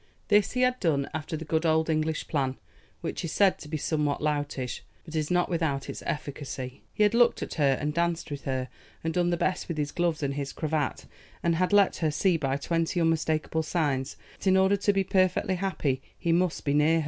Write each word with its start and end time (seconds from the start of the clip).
This 0.29 0.53
he 0.53 0.61
had 0.61 0.79
done 0.79 1.07
after 1.13 1.37
the 1.37 1.45
good 1.45 1.63
old 1.63 1.87
English 1.87 2.27
plan, 2.27 2.57
which 3.01 3.23
is 3.23 3.31
said 3.31 3.59
to 3.59 3.67
be 3.67 3.77
somewhat 3.77 4.19
loutish, 4.19 4.81
but 5.05 5.13
is 5.15 5.29
not 5.29 5.47
without 5.47 5.91
its 5.91 6.01
efficacy. 6.07 6.81
He 6.91 7.03
had 7.03 7.13
looked 7.13 7.43
at 7.43 7.53
her, 7.53 7.77
and 7.79 7.93
danced 7.93 8.31
with 8.31 8.45
her, 8.45 8.67
and 9.03 9.13
done 9.13 9.29
the 9.29 9.37
best 9.37 9.67
with 9.67 9.77
his 9.77 9.91
gloves 9.91 10.23
and 10.23 10.33
his 10.33 10.53
cravat, 10.53 11.05
and 11.43 11.55
had 11.57 11.71
let 11.71 11.97
her 11.97 12.09
see 12.09 12.35
by 12.35 12.57
twenty 12.57 12.99
unmistakable 12.99 13.61
signs 13.61 14.17
that 14.39 14.47
in 14.47 14.57
order 14.57 14.75
to 14.75 14.91
be 14.91 15.03
perfectly 15.03 15.53
happy 15.53 16.01
he 16.17 16.31
must 16.31 16.65
be 16.65 16.73
near 16.73 16.95
her. 16.99 16.99